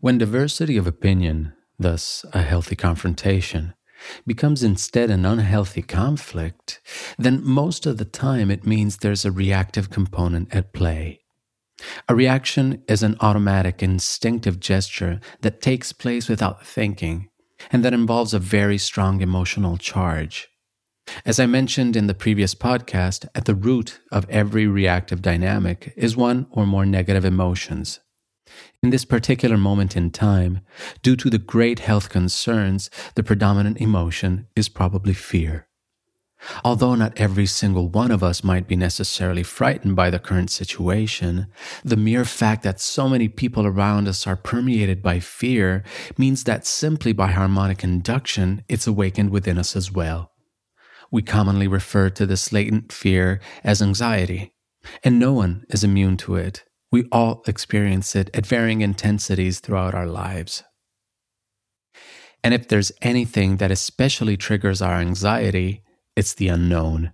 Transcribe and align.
When 0.00 0.18
diversity 0.18 0.76
of 0.76 0.86
opinion, 0.86 1.54
thus 1.76 2.24
a 2.32 2.42
healthy 2.42 2.76
confrontation, 2.76 3.74
becomes 4.24 4.62
instead 4.62 5.10
an 5.10 5.24
unhealthy 5.24 5.82
conflict, 5.82 6.80
then 7.18 7.44
most 7.44 7.84
of 7.84 7.96
the 7.98 8.04
time 8.04 8.48
it 8.48 8.64
means 8.64 8.98
there's 8.98 9.24
a 9.24 9.32
reactive 9.32 9.90
component 9.90 10.54
at 10.54 10.72
play. 10.72 11.22
A 12.08 12.14
reaction 12.14 12.84
is 12.86 13.02
an 13.02 13.16
automatic, 13.20 13.82
instinctive 13.82 14.60
gesture 14.60 15.18
that 15.40 15.60
takes 15.60 15.92
place 15.92 16.28
without 16.28 16.64
thinking 16.64 17.28
and 17.72 17.84
that 17.84 17.92
involves 17.92 18.32
a 18.32 18.38
very 18.38 18.78
strong 18.78 19.20
emotional 19.20 19.78
charge. 19.78 20.46
As 21.24 21.40
I 21.40 21.46
mentioned 21.46 21.96
in 21.96 22.06
the 22.06 22.14
previous 22.14 22.54
podcast, 22.54 23.26
at 23.34 23.46
the 23.46 23.54
root 23.56 23.98
of 24.12 24.30
every 24.30 24.68
reactive 24.68 25.22
dynamic 25.22 25.92
is 25.96 26.16
one 26.16 26.46
or 26.52 26.66
more 26.66 26.86
negative 26.86 27.24
emotions. 27.24 27.98
In 28.82 28.90
this 28.90 29.04
particular 29.04 29.56
moment 29.56 29.96
in 29.96 30.10
time, 30.10 30.60
due 31.02 31.16
to 31.16 31.30
the 31.30 31.38
great 31.38 31.80
health 31.80 32.08
concerns, 32.08 32.90
the 33.14 33.22
predominant 33.22 33.78
emotion 33.78 34.46
is 34.54 34.68
probably 34.68 35.14
fear. 35.14 35.68
Although 36.64 36.94
not 36.94 37.18
every 37.18 37.46
single 37.46 37.88
one 37.88 38.10
of 38.10 38.22
us 38.22 38.44
might 38.44 38.68
be 38.68 38.76
necessarily 38.76 39.42
frightened 39.42 39.96
by 39.96 40.08
the 40.10 40.20
current 40.20 40.50
situation, 40.50 41.48
the 41.84 41.96
mere 41.96 42.24
fact 42.24 42.62
that 42.62 42.80
so 42.80 43.08
many 43.08 43.28
people 43.28 43.66
around 43.66 44.06
us 44.06 44.26
are 44.26 44.36
permeated 44.36 45.02
by 45.02 45.18
fear 45.18 45.82
means 46.16 46.44
that 46.44 46.66
simply 46.66 47.12
by 47.12 47.32
harmonic 47.32 47.82
induction, 47.82 48.62
it's 48.68 48.86
awakened 48.86 49.30
within 49.30 49.58
us 49.58 49.74
as 49.74 49.90
well. 49.90 50.30
We 51.10 51.22
commonly 51.22 51.66
refer 51.66 52.10
to 52.10 52.26
this 52.26 52.52
latent 52.52 52.92
fear 52.92 53.40
as 53.64 53.82
anxiety, 53.82 54.54
and 55.02 55.18
no 55.18 55.32
one 55.32 55.64
is 55.70 55.82
immune 55.82 56.16
to 56.18 56.36
it. 56.36 56.64
We 56.90 57.06
all 57.12 57.42
experience 57.46 58.16
it 58.16 58.30
at 58.34 58.46
varying 58.46 58.80
intensities 58.80 59.60
throughout 59.60 59.94
our 59.94 60.06
lives. 60.06 60.64
And 62.42 62.54
if 62.54 62.68
there's 62.68 62.92
anything 63.02 63.56
that 63.56 63.70
especially 63.70 64.36
triggers 64.36 64.80
our 64.80 64.94
anxiety, 64.94 65.82
it's 66.16 66.34
the 66.34 66.48
unknown. 66.48 67.12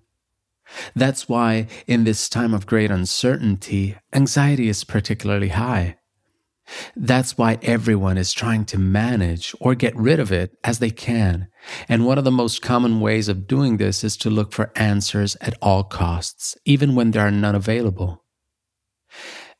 That's 0.95 1.29
why, 1.29 1.67
in 1.87 2.05
this 2.05 2.29
time 2.29 2.55
of 2.55 2.67
great 2.67 2.91
uncertainty, 2.91 3.97
anxiety 4.13 4.69
is 4.69 4.85
particularly 4.85 5.49
high. 5.49 5.97
That's 6.97 7.37
why 7.37 7.59
everyone 7.63 8.17
is 8.17 8.33
trying 8.33 8.65
to 8.67 8.79
manage 8.79 9.55
or 9.61 9.75
get 9.75 9.95
rid 9.97 10.19
of 10.19 10.33
it 10.33 10.57
as 10.65 10.79
they 10.79 10.91
can. 10.91 11.49
And 11.89 12.07
one 12.07 12.17
of 12.17 12.25
the 12.25 12.31
most 12.31 12.63
common 12.63 13.01
ways 13.01 13.29
of 13.29 13.47
doing 13.47 13.77
this 13.77 14.03
is 14.03 14.17
to 14.19 14.31
look 14.31 14.53
for 14.53 14.73
answers 14.75 15.37
at 15.43 15.59
all 15.61 15.85
costs, 15.85 16.57
even 16.65 16.95
when 16.95 17.11
there 17.11 17.27
are 17.27 17.31
none 17.31 17.55
available. 17.55 18.24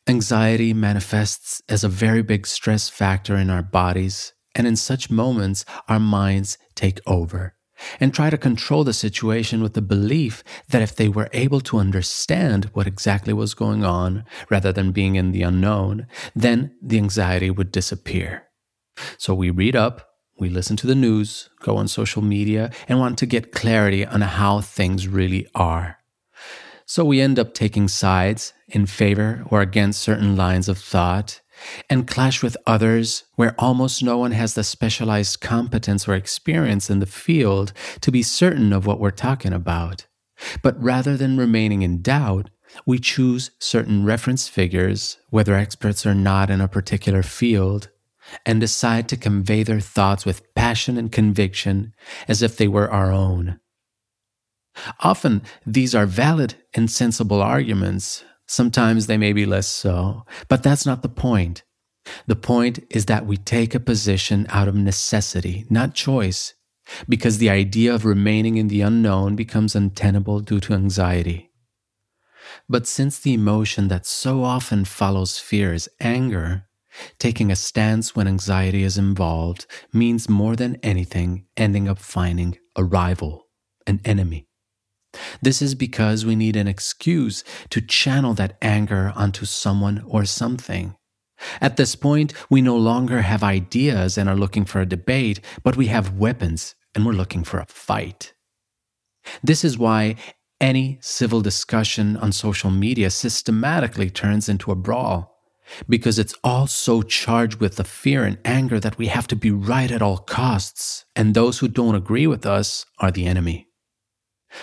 Anxiety 0.07 0.75
manifests 0.75 1.63
as 1.67 1.83
a 1.83 1.89
very 1.89 2.23
big 2.23 2.47
stress 2.47 2.91
factor 2.91 3.37
in 3.37 3.49
our 3.49 3.63
bodies, 3.63 4.35
and 4.55 4.67
in 4.67 4.77
such 4.77 5.11
moments, 5.11 5.65
our 5.89 5.99
minds 5.99 6.59
take 6.75 7.01
over 7.07 7.55
and 7.99 8.13
try 8.13 8.29
to 8.29 8.37
control 8.37 8.85
the 8.85 8.93
situation 8.93 9.63
with 9.63 9.73
the 9.73 9.81
belief 9.81 10.45
that 10.69 10.83
if 10.83 10.95
they 10.95 11.09
were 11.09 11.31
able 11.33 11.61
to 11.63 11.79
understand 11.79 12.67
what 12.75 12.87
exactly 12.87 13.33
was 13.33 13.55
going 13.55 13.83
on 13.83 14.27
rather 14.51 14.73
than 14.73 14.93
being 14.93 15.17
in 15.17 15.33
the 15.33 15.43
unknown, 15.43 16.07
then 16.37 16.77
the 16.83 16.99
anxiety 16.99 17.51
would 17.51 17.73
disappear. 17.73 18.45
So 19.17 19.35
we 19.35 19.49
read 19.49 19.75
up, 19.75 20.07
we 20.39 20.51
listen 20.51 20.77
to 20.79 20.87
the 20.87 20.95
news, 20.95 21.49
go 21.61 21.79
on 21.79 21.89
social 21.89 22.21
media, 22.21 22.71
and 22.89 22.99
want 22.99 23.17
to 23.19 23.27
get 23.27 23.53
clarity 23.53 24.05
on 24.05 24.21
how 24.21 24.61
things 24.61 25.09
really 25.09 25.49
are. 25.55 25.97
So 26.87 27.05
we 27.05 27.21
end 27.21 27.39
up 27.39 27.55
taking 27.55 27.89
sides 27.89 28.53
in 28.69 28.87
favor 28.87 29.45
or 29.51 29.61
against 29.61 30.03
certain 30.03 30.37
lines 30.37 30.69
of 30.69 30.79
thought 30.79 31.41
and 31.89 32.07
clash 32.07 32.43
with 32.43 32.57
others 32.67 33.25
where 33.37 33.55
almost 33.59 34.03
no 34.03 34.19
one 34.19 34.33
has 34.33 34.55
the 34.55 34.65
specialized 34.65 35.41
competence 35.41 36.07
or 36.07 36.15
experience 36.15 36.91
in 36.91 36.99
the 36.99 37.07
field 37.07 37.73
to 38.01 38.11
be 38.11 38.23
certain 38.23 38.73
of 38.73 38.87
what 38.87 39.01
we're 39.01 39.11
talking 39.11 39.53
about. 39.53 40.07
But 40.63 40.81
rather 40.83 41.17
than 41.17 41.39
remaining 41.39 41.83
in 41.83 42.03
doubt, 42.03 42.51
we 42.85 42.99
choose 42.99 43.53
certain 43.61 44.05
reference 44.05 44.49
figures, 44.49 45.19
whether 45.31 45.55
experts 45.55 46.05
or 46.05 46.15
not 46.15 46.51
in 46.51 46.61
a 46.61 46.69
particular 46.69 47.23
field, 47.23 47.89
and 48.45 48.61
decide 48.61 49.09
to 49.09 49.17
convey 49.17 49.63
their 49.63 49.81
thoughts 49.81 50.27
with 50.27 50.55
passion 50.55 50.97
and 50.97 51.13
conviction 51.13 51.95
as 52.27 52.43
if 52.43 52.57
they 52.57 52.69
were 52.69 52.91
our 52.91 53.13
own. 53.13 53.61
Often, 55.05 55.43
these 55.65 55.95
are 55.95 56.07
valid 56.07 56.55
and 56.75 56.91
sensible 56.91 57.41
arguments, 57.41 58.25
Sometimes 58.47 59.07
they 59.07 59.17
may 59.17 59.33
be 59.33 59.47
less 59.47 59.67
so, 59.67 60.25
but 60.49 60.63
that's 60.63 60.85
not 60.85 61.03
the 61.03 61.09
point. 61.09 61.63
The 62.27 62.37
point 62.37 62.81
is 62.91 63.07
that 63.07 63.27
we 63.27 63.39
take 63.39 63.75
a 63.75 63.81
position 63.81 64.47
out 64.51 64.69
of 64.69 64.75
necessity, 64.75 65.65
not 65.71 65.95
choice, 65.95 66.55
because 67.09 67.39
the 67.39 67.49
idea 67.49 67.95
of 67.95 68.05
remaining 68.05 68.59
in 68.59 68.69
the 68.69 68.83
unknown 68.83 69.37
becomes 69.37 69.75
untenable 69.75 70.41
due 70.41 70.61
to 70.61 70.75
anxiety. 70.75 71.51
But 72.69 72.87
since 72.87 73.19
the 73.19 73.33
emotion 73.33 73.89
that 73.89 74.05
so 74.05 74.45
often 74.45 74.85
follows 74.85 75.39
fear 75.39 75.73
is 75.73 75.89
anger, 75.99 76.67
taking 77.19 77.51
a 77.51 77.57
stance 77.57 78.15
when 78.15 78.29
anxiety 78.29 78.83
is 78.83 78.99
involved 78.99 79.67
means 79.93 80.29
more 80.29 80.55
than 80.55 80.77
anything 80.83 81.47
ending 81.57 81.89
up 81.89 81.99
finding 81.99 82.59
a 82.77 82.85
rival, 82.85 83.49
an 83.87 84.03
enemy. 84.05 84.47
This 85.43 85.63
is 85.63 85.75
because 85.75 86.25
we 86.25 86.37
need 86.37 86.57
an 86.57 86.69
excuse 86.69 87.45
to 87.71 87.81
channel 87.81 88.35
that 88.35 88.57
anger 88.63 89.13
onto 89.15 89.45
someone 89.45 90.05
or 90.07 90.25
something. 90.25 90.97
At 91.61 91.77
this 91.77 91.97
point, 91.97 92.33
we 92.49 92.63
no 92.63 92.77
longer 92.77 93.23
have 93.23 93.43
ideas 93.43 94.17
and 94.17 94.29
are 94.29 94.37
looking 94.37 94.65
for 94.65 94.81
a 94.81 94.87
debate, 94.87 95.41
but 95.63 95.77
we 95.77 95.87
have 95.89 96.17
weapons 96.17 96.75
and 96.95 97.05
we're 97.05 97.13
looking 97.13 97.45
for 97.45 97.59
a 97.59 97.67
fight. 97.67 98.35
This 99.43 99.65
is 99.65 99.79
why 99.79 100.17
any 100.61 100.99
civil 101.01 101.41
discussion 101.41 102.17
on 102.17 102.33
social 102.33 102.71
media 102.71 103.11
systematically 103.11 104.11
turns 104.11 104.49
into 104.49 104.71
a 104.71 104.77
brawl, 104.77 105.37
because 105.89 106.19
it's 106.19 106.35
all 106.45 106.67
so 106.67 107.03
charged 107.03 107.61
with 107.61 107.77
the 107.77 107.85
fear 107.85 108.25
and 108.25 108.39
anger 108.45 108.79
that 108.79 108.97
we 108.97 109.09
have 109.09 109.27
to 109.27 109.37
be 109.37 109.51
right 109.51 109.91
at 109.91 110.03
all 110.03 110.19
costs, 110.19 111.05
and 111.17 111.35
those 111.35 111.59
who 111.59 111.69
don't 111.69 111.95
agree 111.95 112.27
with 112.27 112.47
us 112.47 112.87
are 112.99 113.11
the 113.11 113.27
enemy. 113.27 113.67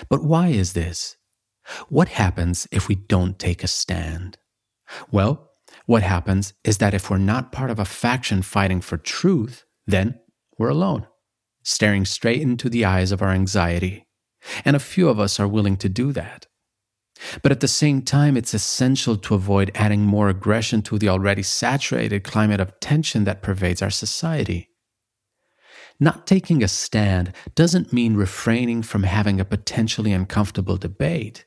But 0.10 0.24
why 0.24 0.48
is 0.50 0.74
this? 0.74 1.18
What 1.90 2.10
happens 2.10 2.68
if 2.72 2.88
we 2.88 2.96
don't 2.96 3.38
take 3.40 3.64
a 3.64 3.68
stand? 3.68 4.38
Well, 5.12 5.52
what 5.86 6.04
happens 6.04 6.54
is 6.64 6.80
that 6.80 6.94
if 6.94 7.10
we're 7.10 7.18
not 7.18 7.52
part 7.52 7.70
of 7.70 7.80
a 7.80 7.86
faction 7.86 8.42
fighting 8.42 8.82
for 8.82 8.98
truth, 8.98 9.64
then 9.88 10.20
we're 10.58 10.70
alone, 10.70 11.08
staring 11.64 12.06
straight 12.06 12.42
into 12.42 12.70
the 12.70 12.86
eyes 12.86 13.12
of 13.12 13.22
our 13.22 13.32
anxiety. 13.32 14.08
And 14.66 14.76
a 14.76 14.80
few 14.80 15.08
of 15.10 15.20
us 15.20 15.40
are 15.40 15.48
willing 15.48 15.78
to 15.78 15.90
do 15.90 16.12
that. 16.14 16.48
But 17.44 17.52
at 17.52 17.60
the 17.60 17.68
same 17.68 18.02
time, 18.02 18.36
it's 18.36 18.54
essential 18.54 19.16
to 19.18 19.36
avoid 19.36 19.72
adding 19.76 20.02
more 20.02 20.30
aggression 20.30 20.82
to 20.84 20.98
the 20.98 21.10
already 21.10 21.44
saturated 21.44 22.24
climate 22.24 22.60
of 22.60 22.80
tension 22.80 23.26
that 23.26 23.44
pervades 23.44 23.82
our 23.82 23.92
society. 23.92 24.71
Not 26.04 26.26
taking 26.26 26.64
a 26.64 26.68
stand 26.68 27.32
doesn't 27.54 27.94
mean 27.94 28.16
refraining 28.16 28.82
from 28.82 29.04
having 29.04 29.40
a 29.40 29.46
potentially 29.46 30.12
uncomfortable 30.12 30.76
debate. 30.76 31.46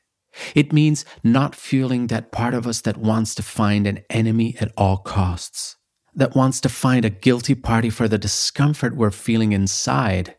It 0.55 0.71
means 0.71 1.03
not 1.25 1.55
fueling 1.55 2.07
that 2.07 2.31
part 2.31 2.53
of 2.53 2.65
us 2.65 2.79
that 2.81 2.95
wants 2.95 3.35
to 3.35 3.43
find 3.43 3.85
an 3.85 3.99
enemy 4.09 4.55
at 4.61 4.71
all 4.77 4.95
costs, 4.95 5.75
that 6.13 6.37
wants 6.37 6.61
to 6.61 6.69
find 6.69 7.03
a 7.03 7.09
guilty 7.09 7.53
party 7.53 7.89
for 7.89 8.07
the 8.07 8.17
discomfort 8.17 8.95
we're 8.95 9.11
feeling 9.11 9.51
inside. 9.51 10.37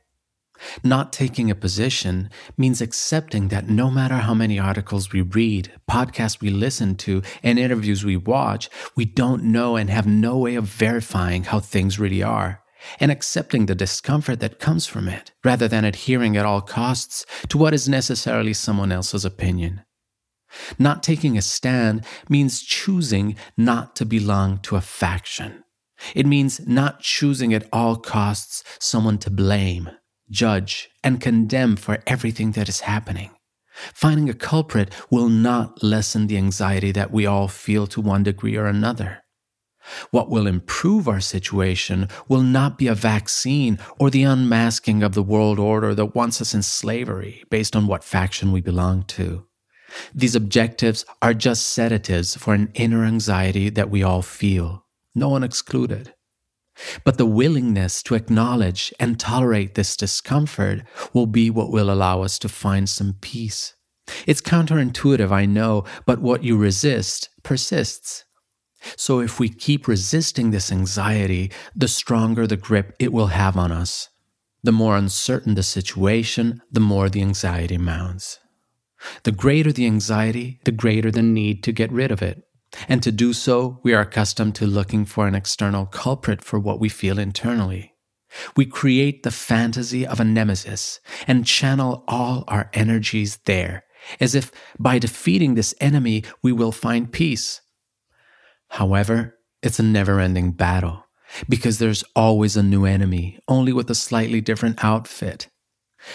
Not 0.83 1.13
taking 1.13 1.51
a 1.51 1.55
position 1.55 2.31
means 2.57 2.81
accepting 2.81 3.49
that 3.49 3.69
no 3.69 3.91
matter 3.91 4.17
how 4.17 4.33
many 4.33 4.59
articles 4.59 5.13
we 5.13 5.21
read, 5.21 5.73
podcasts 5.91 6.41
we 6.41 6.49
listen 6.49 6.95
to, 6.97 7.21
and 7.43 7.59
interviews 7.59 8.03
we 8.03 8.17
watch, 8.17 8.71
we 8.95 9.05
don't 9.05 9.45
know 9.45 9.77
and 9.77 9.91
have 9.91 10.07
no 10.07 10.39
way 10.39 10.55
of 10.55 10.65
verifying 10.65 11.45
how 11.45 11.61
things 11.61 11.99
really 11.99 12.23
are 12.23 12.63
and 13.01 13.11
accepting 13.11 13.67
the 13.67 13.75
discomfort 13.75 14.41
that 14.41 14.59
comes 14.59 14.87
from 14.87 15.09
it, 15.09 15.33
rather 15.45 15.69
than 15.69 15.85
adhering 15.85 16.37
at 16.37 16.47
all 16.47 16.61
costs 16.61 17.27
to 17.49 17.59
what 17.59 17.75
is 17.75 17.89
necessarily 17.89 18.53
someone 18.53 18.93
else's 18.93 19.25
opinion. 19.25 19.83
Not 20.79 21.03
taking 21.03 21.37
a 21.37 21.43
stand 21.43 22.05
means 22.29 22.63
choosing 22.63 23.37
not 23.57 23.97
to 23.97 24.05
belong 24.05 24.59
to 24.61 24.77
a 24.77 24.81
faction. 24.81 25.65
It 26.15 26.27
means 26.27 26.67
not 26.67 27.01
choosing 27.01 27.55
at 27.55 27.69
all 27.73 27.97
costs 27.97 28.63
someone 28.79 29.19
to 29.19 29.31
blame, 29.31 29.91
judge, 30.31 30.91
and 31.03 31.21
condemn 31.21 31.77
for 31.77 32.03
everything 32.07 32.53
that 32.53 32.69
is 32.69 32.81
happening. 32.81 33.31
Finding 33.93 34.31
a 34.31 34.35
culprit 34.35 34.95
will 35.11 35.29
not 35.29 35.83
lessen 35.83 36.27
the 36.27 36.39
anxiety 36.39 36.93
that 36.93 37.11
we 37.11 37.27
all 37.27 37.49
feel 37.49 37.87
to 37.89 38.01
one 38.01 38.23
degree 38.23 38.57
or 38.57 38.67
another. 38.67 39.23
What 40.11 40.31
will 40.31 40.47
improve 40.47 41.09
our 41.09 41.21
situation 41.21 42.09
will 42.29 42.43
not 42.43 42.79
be 42.79 42.87
a 42.87 42.95
vaccine 42.95 43.79
or 43.99 44.11
the 44.11 44.23
unmasking 44.25 45.03
of 45.03 45.15
the 45.15 45.23
world 45.23 45.59
order 45.59 45.95
that 45.95 46.15
wants 46.15 46.41
us 46.41 46.55
in 46.55 46.63
slavery 46.63 47.45
based 47.51 47.75
on 47.77 47.87
what 47.87 48.05
faction 48.05 48.53
we 48.53 48.61
belong 48.61 49.05
to. 49.05 49.47
These 50.15 50.35
objectives 50.35 51.05
are 51.23 51.35
just 51.35 51.69
sedatives 51.69 52.37
for 52.37 52.55
an 52.55 52.71
inner 52.75 53.05
anxiety 53.05 53.71
that 53.71 53.91
we 53.91 54.03
all 54.03 54.23
feel, 54.23 54.85
no 55.15 55.29
one 55.29 55.45
excluded. 55.45 56.13
But 57.05 57.17
the 57.17 57.25
willingness 57.27 58.03
to 58.03 58.15
acknowledge 58.15 58.93
and 59.01 59.19
tolerate 59.19 59.75
this 59.75 59.97
discomfort 59.97 60.83
will 61.15 61.27
be 61.27 61.49
what 61.49 61.71
will 61.71 61.91
allow 61.91 62.23
us 62.23 62.39
to 62.41 62.49
find 62.51 62.89
some 62.89 63.15
peace. 63.23 63.75
It's 64.27 64.43
counterintuitive, 64.43 65.33
I 65.33 65.47
know, 65.47 65.85
but 66.05 66.21
what 66.21 66.45
you 66.45 66.57
resist 66.57 67.31
persists. 67.43 68.26
So 68.97 69.21
if 69.21 69.41
we 69.41 69.49
keep 69.49 69.89
resisting 69.89 70.51
this 70.51 70.71
anxiety, 70.71 71.51
the 71.75 71.89
stronger 71.89 72.47
the 72.47 72.57
grip 72.57 72.95
it 72.99 73.13
will 73.13 73.29
have 73.29 73.57
on 73.57 73.73
us. 73.73 74.09
The 74.63 74.73
more 74.73 74.97
uncertain 74.97 75.55
the 75.55 75.63
situation, 75.63 76.63
the 76.71 76.81
more 76.81 77.09
the 77.09 77.23
anxiety 77.23 77.79
mounts. 77.79 78.39
The 79.23 79.33
greater 79.33 79.73
the 79.73 79.87
anxiety, 79.87 80.61
the 80.65 80.73
greater 80.73 81.11
the 81.11 81.23
need 81.23 81.63
to 81.65 81.73
get 81.73 81.93
rid 81.93 82.11
of 82.11 82.23
it. 82.23 82.43
And 82.89 83.03
to 83.03 83.13
do 83.13 83.33
so, 83.33 83.81
we 83.83 83.95
are 83.95 84.01
accustomed 84.01 84.55
to 84.57 84.67
looking 84.67 85.05
for 85.05 85.27
an 85.27 85.35
external 85.35 85.87
culprit 85.87 86.43
for 86.43 86.59
what 86.59 86.81
we 86.81 86.89
feel 86.89 87.19
internally. 87.19 87.95
We 88.57 88.67
create 88.67 89.23
the 89.23 89.31
fantasy 89.31 90.07
of 90.07 90.21
a 90.21 90.25
nemesis 90.25 91.01
and 91.27 91.47
channel 91.47 92.05
all 92.09 92.45
our 92.49 92.71
energies 92.75 93.39
there, 93.45 93.85
as 94.21 94.35
if 94.35 94.53
by 94.79 94.99
defeating 94.99 95.55
this 95.55 95.75
enemy 95.81 96.25
we 96.43 96.53
will 96.53 96.73
find 96.73 97.13
peace. 97.13 97.61
However, 98.69 99.39
it's 99.63 99.79
a 99.79 99.83
never 99.83 100.21
ending 100.21 100.53
battle 100.53 101.05
because 101.49 101.79
there's 101.79 102.05
always 102.15 102.57
a 102.57 102.63
new 102.63 102.85
enemy, 102.85 103.39
only 103.49 103.73
with 103.73 103.91
a 103.91 103.95
slightly 103.95 104.41
different 104.41 104.83
outfit. 104.85 105.49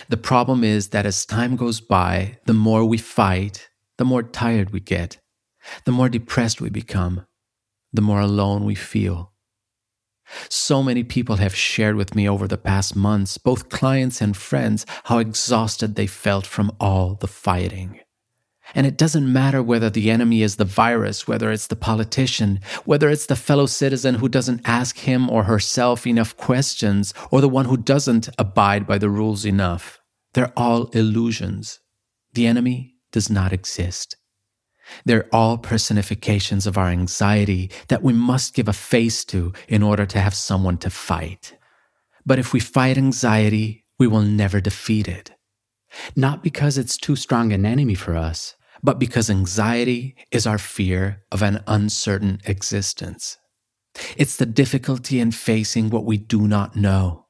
The 0.10 0.18
problem 0.18 0.64
is 0.64 0.90
that 0.90 1.06
as 1.06 1.26
time 1.26 1.56
goes 1.56 1.82
by, 1.82 2.38
the 2.46 2.54
more 2.54 2.86
we 2.86 2.98
fight, 2.98 3.70
the 3.98 4.06
more 4.06 4.24
tired 4.24 4.72
we 4.72 4.80
get, 4.80 5.20
the 5.86 5.92
more 5.92 6.10
depressed 6.10 6.62
we 6.62 6.70
become, 6.70 7.26
the 7.92 8.02
more 8.02 8.22
alone 8.22 8.64
we 8.64 8.76
feel. 8.76 9.34
So 10.50 10.82
many 10.82 11.04
people 11.04 11.38
have 11.38 11.54
shared 11.54 11.96
with 11.96 12.16
me 12.16 12.28
over 12.28 12.48
the 12.48 12.58
past 12.58 12.96
months, 12.96 13.38
both 13.38 13.70
clients 13.70 14.22
and 14.22 14.36
friends, 14.36 14.86
how 15.06 15.18
exhausted 15.18 15.96
they 15.96 16.08
felt 16.08 16.46
from 16.46 16.72
all 16.80 17.16
the 17.16 17.28
fighting. 17.28 18.00
And 18.74 18.88
it 18.88 18.98
doesn't 18.98 19.32
matter 19.32 19.62
whether 19.62 19.90
the 19.90 20.10
enemy 20.10 20.42
is 20.42 20.56
the 20.56 20.66
virus, 20.66 21.28
whether 21.28 21.52
it's 21.52 21.68
the 21.68 21.76
politician, 21.76 22.60
whether 22.86 23.10
it's 23.10 23.26
the 23.26 23.36
fellow 23.36 23.66
citizen 23.66 24.16
who 24.16 24.30
doesn't 24.30 24.62
ask 24.66 24.98
him 25.00 25.30
or 25.30 25.44
herself 25.44 26.08
enough 26.08 26.38
questions, 26.38 27.14
or 27.32 27.42
the 27.42 27.50
one 27.50 27.66
who 27.66 27.78
doesn't 27.78 28.30
abide 28.38 28.88
by 28.88 28.98
the 28.98 29.10
rules 29.10 29.46
enough. 29.46 30.00
They're 30.34 30.54
all 30.56 30.86
illusions. 30.90 31.80
The 32.34 32.48
enemy 32.48 32.96
does 33.12 33.30
not 33.30 33.52
exist. 33.52 34.16
They're 35.06 35.30
all 35.34 35.58
personifications 35.58 36.68
of 36.68 36.78
our 36.78 36.88
anxiety 36.88 37.72
that 37.88 38.04
we 38.04 38.14
must 38.14 38.54
give 38.54 38.68
a 38.68 38.74
face 38.74 39.24
to 39.26 39.54
in 39.68 39.84
order 39.84 40.06
to 40.06 40.20
have 40.20 40.34
someone 40.34 40.78
to 40.80 40.90
fight. 40.90 41.58
But 42.26 42.40
if 42.40 42.54
we 42.54 42.60
fight 42.60 42.98
anxiety, 42.98 43.86
we 43.98 44.08
will 44.08 44.22
never 44.22 44.60
defeat 44.62 45.08
it. 45.08 45.32
Not 46.16 46.44
because 46.44 46.78
it's 46.78 46.98
too 46.98 47.16
strong 47.16 47.52
an 47.52 47.66
enemy 47.66 47.96
for 47.96 48.16
us, 48.16 48.56
but 48.84 49.00
because 49.00 49.30
anxiety 49.30 50.16
is 50.32 50.48
our 50.48 50.58
fear 50.58 51.24
of 51.32 51.42
an 51.42 51.64
uncertain 51.68 52.40
existence. 52.46 53.38
It's 54.18 54.38
the 54.38 54.46
difficulty 54.46 55.20
in 55.20 55.32
facing 55.32 55.90
what 55.90 56.06
we 56.06 56.18
do 56.18 56.48
not 56.48 56.76
know. 56.76 57.28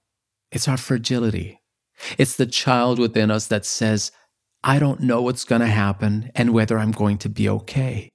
It's 0.51 0.67
our 0.67 0.77
fragility. 0.77 1.61
It's 2.17 2.35
the 2.35 2.45
child 2.45 2.99
within 2.99 3.31
us 3.31 3.47
that 3.47 3.65
says, 3.65 4.11
I 4.63 4.79
don't 4.79 5.01
know 5.01 5.21
what's 5.21 5.43
going 5.43 5.61
to 5.61 5.67
happen 5.67 6.31
and 6.35 6.53
whether 6.53 6.77
I'm 6.77 6.91
going 6.91 7.17
to 7.19 7.29
be 7.29 7.49
okay. 7.49 8.09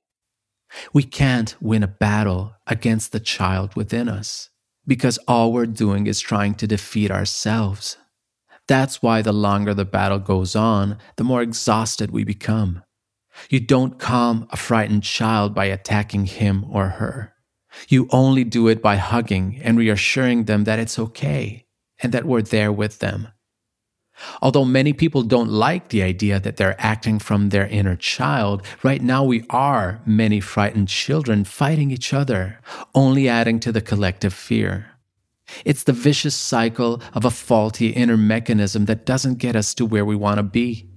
We 0.92 1.02
can't 1.02 1.56
win 1.60 1.82
a 1.82 1.88
battle 1.88 2.54
against 2.66 3.12
the 3.12 3.20
child 3.20 3.74
within 3.74 4.08
us 4.08 4.50
because 4.86 5.18
all 5.26 5.52
we're 5.52 5.66
doing 5.66 6.06
is 6.06 6.20
trying 6.20 6.54
to 6.56 6.66
defeat 6.66 7.10
ourselves. 7.10 7.96
That's 8.68 9.02
why 9.02 9.22
the 9.22 9.32
longer 9.32 9.74
the 9.74 9.84
battle 9.84 10.18
goes 10.18 10.56
on, 10.56 10.98
the 11.16 11.24
more 11.24 11.42
exhausted 11.42 12.10
we 12.10 12.24
become. 12.24 12.82
You 13.50 13.60
don't 13.60 13.98
calm 13.98 14.48
a 14.50 14.56
frightened 14.56 15.02
child 15.02 15.54
by 15.54 15.66
attacking 15.66 16.26
him 16.26 16.64
or 16.70 16.88
her. 16.88 17.34
You 17.88 18.08
only 18.10 18.44
do 18.44 18.68
it 18.68 18.82
by 18.82 18.96
hugging 18.96 19.60
and 19.62 19.78
reassuring 19.78 20.44
them 20.44 20.64
that 20.64 20.78
it's 20.78 20.98
okay 20.98 21.66
and 22.02 22.12
that 22.12 22.24
we're 22.24 22.42
there 22.42 22.72
with 22.72 22.98
them. 22.98 23.28
Although 24.40 24.64
many 24.64 24.92
people 24.94 25.22
don't 25.22 25.50
like 25.50 25.88
the 25.88 26.02
idea 26.02 26.40
that 26.40 26.56
they're 26.56 26.80
acting 26.80 27.18
from 27.18 27.50
their 27.50 27.66
inner 27.66 27.96
child, 27.96 28.62
right 28.82 29.02
now 29.02 29.22
we 29.22 29.44
are 29.50 30.00
many 30.06 30.40
frightened 30.40 30.88
children 30.88 31.44
fighting 31.44 31.90
each 31.90 32.14
other, 32.14 32.58
only 32.94 33.28
adding 33.28 33.60
to 33.60 33.72
the 33.72 33.82
collective 33.82 34.32
fear. 34.32 34.86
It's 35.64 35.84
the 35.84 35.92
vicious 35.92 36.34
cycle 36.34 37.02
of 37.12 37.24
a 37.24 37.30
faulty 37.30 37.90
inner 37.90 38.16
mechanism 38.16 38.86
that 38.86 39.06
doesn't 39.06 39.38
get 39.38 39.54
us 39.54 39.74
to 39.74 39.86
where 39.86 40.04
we 40.04 40.16
want 40.16 40.38
to 40.38 40.42
be. 40.42 40.88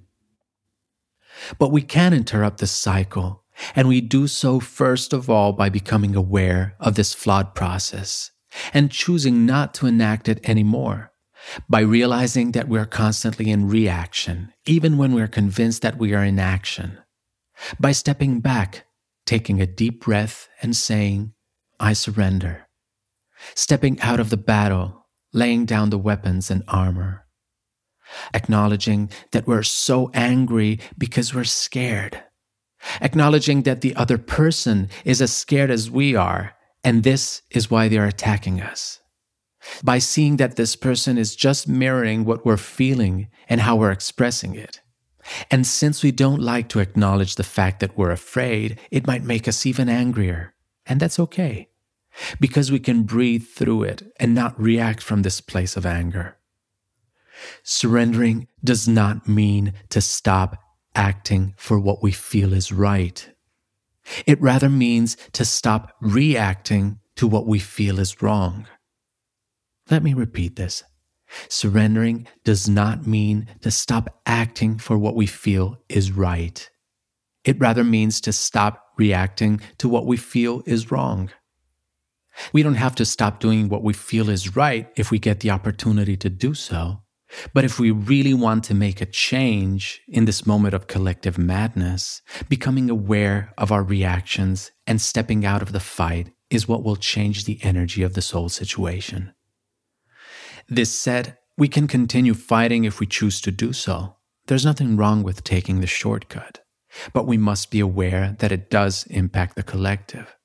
But 1.57 1.71
we 1.71 1.81
can 1.81 2.13
interrupt 2.13 2.59
this 2.59 2.71
cycle, 2.71 3.43
and 3.75 3.87
we 3.87 4.01
do 4.01 4.27
so 4.27 4.59
first 4.59 5.13
of 5.13 5.29
all 5.29 5.53
by 5.53 5.69
becoming 5.69 6.15
aware 6.15 6.75
of 6.79 6.95
this 6.95 7.13
flawed 7.13 7.55
process 7.55 8.31
and 8.73 8.91
choosing 8.91 9.45
not 9.45 9.73
to 9.75 9.87
enact 9.87 10.27
it 10.27 10.39
anymore 10.49 11.11
by 11.69 11.81
realizing 11.81 12.51
that 12.51 12.67
we're 12.67 12.85
constantly 12.85 13.49
in 13.49 13.69
reaction, 13.69 14.53
even 14.65 14.97
when 14.97 15.13
we're 15.13 15.27
convinced 15.27 15.81
that 15.81 15.97
we 15.97 16.13
are 16.13 16.23
in 16.23 16.39
action, 16.39 16.97
by 17.79 17.91
stepping 17.91 18.39
back, 18.39 18.85
taking 19.25 19.61
a 19.61 19.65
deep 19.65 20.03
breath, 20.03 20.49
and 20.61 20.75
saying, 20.75 21.33
I 21.79 21.93
surrender, 21.93 22.67
stepping 23.55 23.99
out 24.01 24.19
of 24.19 24.29
the 24.29 24.37
battle, 24.37 25.07
laying 25.33 25.65
down 25.65 25.89
the 25.89 25.97
weapons 25.97 26.51
and 26.51 26.63
armor, 26.67 27.25
acknowledging 28.33 29.09
that 29.31 29.47
we're 29.47 29.63
so 29.63 30.09
angry 30.13 30.79
because 30.97 31.33
we're 31.33 31.43
scared, 31.43 32.23
acknowledging 33.01 33.63
that 33.63 33.81
the 33.81 33.95
other 33.95 34.17
person 34.17 34.89
is 35.05 35.21
as 35.21 35.31
scared 35.31 35.71
as 35.71 35.91
we 35.91 36.15
are, 36.15 36.55
and 36.83 37.03
this 37.03 37.41
is 37.51 37.69
why 37.69 37.87
they're 37.87 38.05
attacking 38.05 38.61
us 38.61 38.99
by 39.83 39.99
seeing 39.99 40.37
that 40.37 40.55
this 40.55 40.75
person 40.75 41.17
is 41.17 41.35
just 41.35 41.67
mirroring 41.67 42.23
what 42.23 42.45
we're 42.45 42.57
feeling 42.57 43.27
and 43.49 43.61
how 43.61 43.75
we're 43.75 43.91
expressing 43.91 44.55
it. 44.55 44.81
And 45.51 45.67
since 45.67 46.01
we 46.01 46.11
don't 46.11 46.41
like 46.41 46.69
to 46.69 46.79
acknowledge 46.79 47.35
the 47.35 47.43
fact 47.43 47.81
that 47.81 47.97
we're 47.97 48.11
afraid, 48.11 48.79
it 48.89 49.05
might 49.05 49.23
make 49.23 49.47
us 49.47 49.65
even 49.65 49.89
angrier. 49.89 50.53
And 50.85 50.99
that's 50.99 51.19
okay, 51.19 51.69
because 52.39 52.71
we 52.71 52.79
can 52.79 53.03
breathe 53.03 53.45
through 53.45 53.83
it 53.83 54.01
and 54.19 54.33
not 54.33 54.59
react 54.59 55.03
from 55.03 55.21
this 55.21 55.41
place 55.41 55.77
of 55.77 55.85
anger. 55.85 56.38
Surrendering 57.63 58.47
does 58.63 58.87
not 58.87 59.27
mean 59.27 59.73
to 59.89 60.01
stop 60.01 60.57
acting 60.95 61.53
for 61.57 61.79
what 61.79 62.01
we 62.01 62.11
feel 62.11 62.53
is 62.53 62.71
right. 62.71 63.29
It 64.25 64.41
rather 64.41 64.69
means 64.69 65.15
to 65.33 65.45
stop 65.45 65.95
reacting 66.01 66.99
to 67.15 67.27
what 67.27 67.45
we 67.45 67.59
feel 67.59 67.99
is 67.99 68.21
wrong. 68.21 68.67
Let 69.89 70.03
me 70.03 70.13
repeat 70.13 70.55
this. 70.55 70.83
Surrendering 71.47 72.27
does 72.43 72.67
not 72.67 73.05
mean 73.05 73.47
to 73.61 73.69
stop 73.69 74.21
acting 74.25 74.79
for 74.79 74.97
what 74.97 75.15
we 75.15 75.27
feel 75.27 75.77
is 75.87 76.11
right. 76.11 76.69
It 77.43 77.59
rather 77.59 77.83
means 77.83 78.19
to 78.21 78.33
stop 78.33 78.83
reacting 78.97 79.61
to 79.77 79.87
what 79.87 80.05
we 80.05 80.17
feel 80.17 80.63
is 80.65 80.91
wrong. 80.91 81.29
We 82.53 82.63
don't 82.63 82.75
have 82.75 82.95
to 82.95 83.05
stop 83.05 83.39
doing 83.39 83.69
what 83.69 83.83
we 83.83 83.93
feel 83.93 84.29
is 84.29 84.55
right 84.55 84.89
if 84.95 85.11
we 85.11 85.19
get 85.19 85.41
the 85.41 85.51
opportunity 85.51 86.17
to 86.17 86.29
do 86.29 86.53
so. 86.53 87.01
But 87.53 87.63
if 87.63 87.79
we 87.79 87.91
really 87.91 88.33
want 88.33 88.63
to 88.65 88.73
make 88.73 89.01
a 89.01 89.05
change 89.05 90.01
in 90.07 90.25
this 90.25 90.45
moment 90.45 90.73
of 90.73 90.87
collective 90.87 91.37
madness, 91.37 92.21
becoming 92.47 92.89
aware 92.89 93.53
of 93.57 93.71
our 93.71 93.83
reactions 93.83 94.71
and 94.87 94.99
stepping 94.99 95.45
out 95.45 95.61
of 95.61 95.71
the 95.71 95.79
fight 95.79 96.31
is 96.49 96.67
what 96.67 96.83
will 96.83 96.95
change 96.95 97.45
the 97.45 97.59
energy 97.63 98.01
of 98.01 98.13
the 98.13 98.27
whole 98.31 98.49
situation. 98.49 99.33
This 100.67 100.97
said, 100.97 101.37
we 101.57 101.67
can 101.67 101.87
continue 101.87 102.33
fighting 102.33 102.85
if 102.85 102.99
we 102.99 103.05
choose 103.05 103.41
to 103.41 103.51
do 103.51 103.73
so. 103.73 104.15
There's 104.47 104.65
nothing 104.65 104.97
wrong 104.97 105.23
with 105.23 105.43
taking 105.43 105.81
the 105.81 105.87
shortcut, 105.87 106.63
but 107.13 107.27
we 107.27 107.37
must 107.37 107.69
be 107.69 107.79
aware 107.79 108.35
that 108.39 108.51
it 108.51 108.69
does 108.69 109.05
impact 109.07 109.55
the 109.55 109.63
collective. 109.63 110.35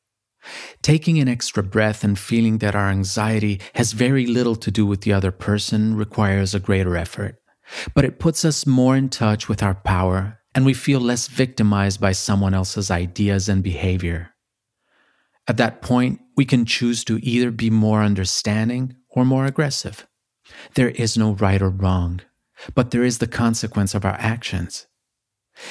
Taking 0.83 1.19
an 1.19 1.29
extra 1.29 1.63
breath 1.63 2.05
and 2.05 2.19
feeling 2.19 2.59
that 2.59 2.75
our 2.75 2.91
anxiety 2.91 3.61
has 3.75 3.93
very 3.93 4.27
little 4.27 4.57
to 4.57 4.71
do 4.71 4.87
with 4.87 5.03
the 5.03 5.13
other 5.13 5.31
person 5.31 5.97
requires 5.97 6.55
a 6.55 6.61
greater 6.61 6.97
effort, 6.97 7.41
but 7.95 8.05
it 8.05 8.19
puts 8.19 8.45
us 8.45 8.67
more 8.67 8.97
in 8.97 9.09
touch 9.09 9.49
with 9.49 9.63
our 9.63 9.75
power 9.75 10.41
and 10.55 10.65
we 10.65 10.75
feel 10.75 11.01
less 11.01 11.27
victimized 11.27 12.01
by 12.01 12.13
someone 12.13 12.55
else's 12.55 12.91
ideas 12.91 13.49
and 13.49 13.63
behavior. 13.63 14.35
At 15.49 15.57
that 15.57 15.83
point, 15.83 16.21
we 16.37 16.45
can 16.45 16.65
choose 16.65 17.05
to 17.05 17.19
either 17.25 17.51
be 17.51 17.71
more 17.71 18.03
understanding 18.03 18.95
or 19.11 19.25
more 19.25 19.47
aggressive. 19.47 20.07
There 20.75 20.91
is 20.91 21.19
no 21.19 21.33
right 21.33 21.61
or 21.61 21.71
wrong, 21.71 22.21
but 22.75 22.91
there 22.91 23.05
is 23.05 23.19
the 23.19 23.27
consequence 23.27 23.95
of 23.95 24.05
our 24.05 24.17
actions. 24.19 24.87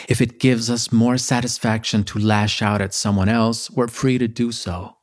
If 0.07 0.21
it 0.21 0.39
gives 0.39 0.69
us 0.69 0.91
more 0.91 1.17
satisfaction 1.17 2.03
to 2.05 2.19
lash 2.19 2.61
out 2.61 2.81
at 2.81 2.93
someone 2.93 3.29
else, 3.29 3.69
we're 3.69 3.87
free 3.87 4.17
to 4.17 4.27
do 4.27 4.51
so. 4.51 4.97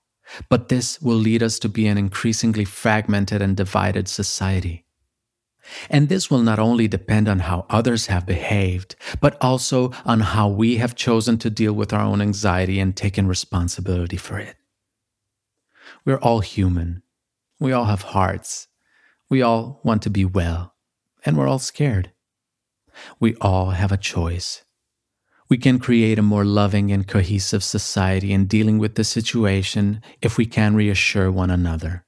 but 0.48 0.68
this 0.68 1.00
will 1.00 1.16
lead 1.16 1.42
us 1.42 1.58
to 1.60 1.68
be 1.68 1.86
an 1.86 1.98
increasingly 1.98 2.64
fragmented 2.64 3.42
and 3.42 3.56
divided 3.56 4.08
society. 4.08 4.84
And 5.88 6.08
this 6.08 6.30
will 6.30 6.42
not 6.42 6.58
only 6.58 6.88
depend 6.88 7.28
on 7.28 7.40
how 7.40 7.66
others 7.68 8.06
have 8.06 8.26
behaved, 8.26 8.96
but 9.20 9.36
also 9.40 9.92
on 10.04 10.20
how 10.20 10.48
we 10.48 10.76
have 10.78 10.94
chosen 10.96 11.38
to 11.38 11.50
deal 11.50 11.72
with 11.72 11.92
our 11.92 12.00
own 12.00 12.20
anxiety 12.20 12.80
and 12.80 12.96
taken 12.96 13.28
responsibility 13.28 14.16
for 14.16 14.38
it. 14.38 14.56
We're 16.04 16.18
all 16.18 16.40
human. 16.40 17.02
We 17.60 17.72
all 17.72 17.84
have 17.84 18.02
hearts. 18.02 18.68
We 19.28 19.42
all 19.42 19.80
want 19.84 20.02
to 20.02 20.10
be 20.10 20.24
well. 20.24 20.74
And 21.24 21.36
we're 21.36 21.48
all 21.48 21.58
scared. 21.58 22.12
We 23.20 23.36
all 23.36 23.70
have 23.70 23.92
a 23.92 23.96
choice. 23.96 24.64
We 25.50 25.58
can 25.58 25.78
create 25.78 26.18
a 26.18 26.22
more 26.22 26.44
loving 26.44 26.90
and 26.90 27.06
cohesive 27.06 27.62
society 27.62 28.32
in 28.32 28.46
dealing 28.46 28.78
with 28.78 28.94
the 28.94 29.04
situation 29.04 30.00
if 30.22 30.38
we 30.38 30.46
can 30.46 30.74
reassure 30.74 31.30
one 31.30 31.50
another 31.50 32.06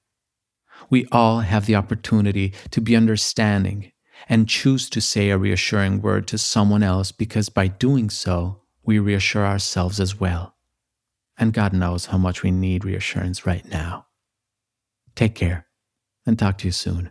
we 0.92 1.06
all 1.11 1.40
have 1.40 1.64
the 1.64 1.75
opportunity 1.75 2.52
to 2.70 2.78
be 2.78 2.94
understanding 2.94 3.90
and 4.28 4.46
choose 4.46 4.90
to 4.90 5.00
say 5.00 5.30
a 5.30 5.38
reassuring 5.38 6.02
word 6.02 6.26
to 6.28 6.37
someone 6.37 6.82
else 6.82 7.12
because 7.12 7.49
by 7.49 7.66
doing 7.66 8.11
so, 8.11 8.61
we 8.84 8.99
reassure 8.99 9.46
ourselves 9.46 9.99
as 9.99 10.20
well. 10.20 10.54
And 11.38 11.54
God 11.54 11.72
knows 11.72 12.06
how 12.06 12.18
much 12.18 12.42
we 12.42 12.50
need 12.50 12.84
reassurance 12.84 13.46
right 13.46 13.66
now. 13.70 14.06
Take 15.14 15.34
care 15.34 15.66
and 16.26 16.38
talk 16.38 16.58
to 16.58 16.68
you 16.68 16.72
soon. 16.72 17.11